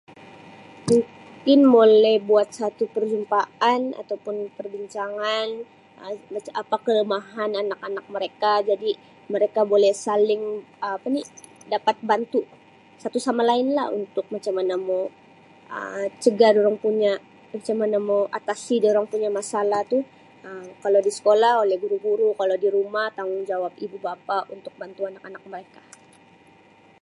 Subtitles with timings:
[0.89, 5.47] Mungkin bole buat satu perjumpaan atau pun perbincangan
[6.05, 8.91] Um mac apa kelemahan anak-anak mereka jadi
[9.33, 10.43] mereka boleh saling
[10.85, 11.21] Um apa ni
[11.73, 12.41] dapat bantu
[13.03, 15.03] satu sama lain lah untuk macam mana mau mau
[15.77, 17.13] Um cegah dorang punya
[17.53, 19.99] macam mana mau atasi dorang punya masalah tu
[20.47, 25.43] Um kalau di sekolah oleh guru-guru kalau di rumah tanggungjawab ibu bapa untuk bantu anak-anak
[25.53, 25.81] mereka.